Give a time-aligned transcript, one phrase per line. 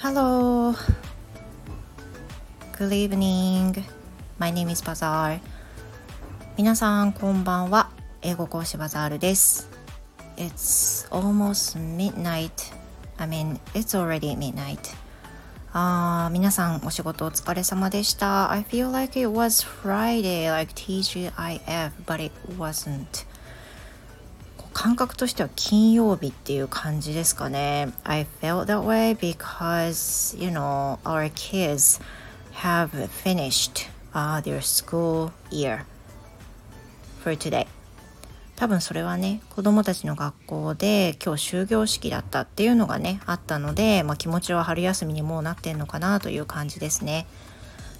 [0.00, 0.76] Hello.
[2.78, 3.82] Good evening.
[4.38, 5.40] My name is Bazaar.
[6.56, 7.90] 皆さんこんばんは。
[8.22, 9.68] 英語講師バザールです。
[10.36, 12.72] It's almost midnight.
[13.16, 14.78] I mean, it's already midnight.
[15.72, 18.52] あ皆さんお仕事お疲れ様でした。
[18.52, 23.27] I feel like it was Friday, like TGIF, but it wasn't.
[24.80, 27.88] 感覚としては金曜日っていう感じですかね。
[28.04, 32.00] I felt that way because, you know, our kids
[32.62, 35.80] have finished、uh, their school year
[37.24, 37.66] for today.
[38.54, 47.26] 多分それはね子供たちの学校で今日終業式だったっていうのがねあったので、まあ、気持ちは春休みにもうなってんのかなという感じですね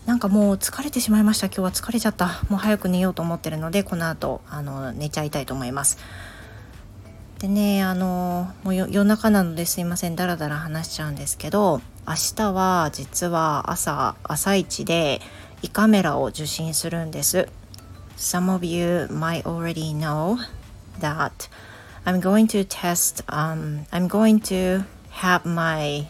[0.07, 5.99] なんかもう疲れてしまいました今日は疲れちゃったもう早く寝ようと思ってるのでこの後あの寝ちゃいたいと思います
[7.39, 15.21] でねあのもう夜中なのですいませんダラダラ話しちゃうんですけど明日は実は朝朝一で
[15.63, 17.49] 胃カメラを受診するんです
[18.17, 20.39] Some of you might already know
[21.01, 21.49] that
[22.05, 26.09] I'm going to test um, I'm going to have my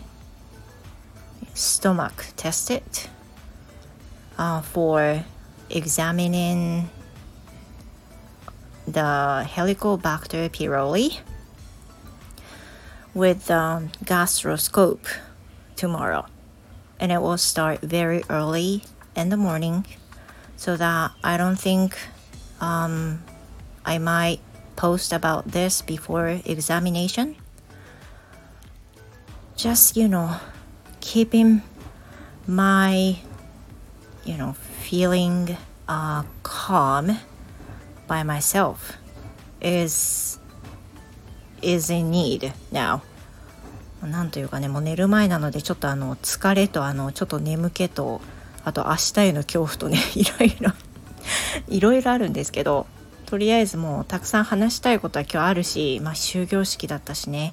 [1.52, 2.82] stomach tested
[4.38, 5.24] uh, for
[5.68, 6.88] examining
[8.92, 11.18] the Helicobacter pylori
[13.14, 15.06] with um, gastroscope
[15.76, 16.26] tomorrow.
[17.00, 19.86] And it will start very early in the morning
[20.56, 21.96] so that I don't think
[22.60, 23.22] um,
[23.84, 24.40] I might
[24.76, 27.36] post about this before examination.
[29.56, 30.36] Just, you know,
[31.00, 31.62] keeping
[32.46, 33.18] my,
[34.24, 35.56] you know, feeling
[35.88, 37.18] uh, calm
[38.08, 38.98] by myself
[39.60, 40.40] is
[41.62, 43.00] is in need now.
[44.02, 48.20] なんというかねもう寝る前なのでちょっとあの疲れとあのちょっと眠気と
[48.64, 50.72] あと明日への恐怖とね いろいろ
[51.68, 52.86] いろいろあるんですけど
[53.26, 57.52] とりあえずもうたくさん話したいことは今日あるし、まあ、終業式だったしね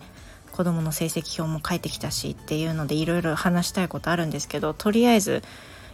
[0.52, 5.44] 子供の成績表も返ってきたしっていうのでいろいろ話したいことあるんですけどとりあえず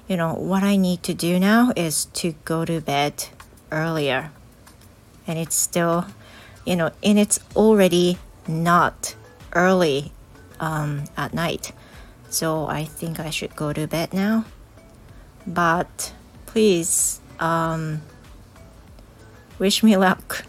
[0.07, 3.13] You know, what I need to do now is to go to bed
[3.69, 4.29] earlier.
[5.31, 6.05] And it's still
[6.65, 9.15] you know and it's already not
[9.53, 10.11] early
[10.59, 11.71] um, at night
[12.29, 14.43] so i think i should go to bed now
[15.47, 16.13] but
[16.45, 18.01] please um,
[19.57, 20.45] wish me luck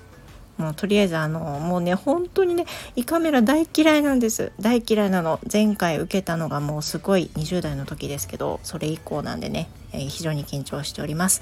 [0.58, 11.40] もうとりあえずあのもうね本当にね胃カメラ大嫌いなんです大嫌いなの前回受けたのがもうすごい20代の時ですけどそれ以降なんでね、えー、非常に緊張しております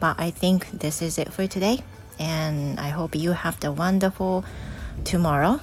[0.00, 1.82] But I think this is it for today
[2.20, 4.44] and I hope you have the wonderful
[5.04, 5.60] tomorrow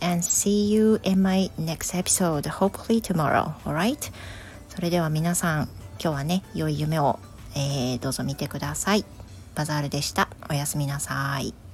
[0.00, 4.12] and see you in my next episode hopefully tomorrow alright
[4.68, 5.68] それでは皆さん
[5.98, 7.18] 今日はね良い夢を、
[7.56, 9.04] えー、どうぞ見てください
[9.54, 11.65] バザールでしたおやすみなさい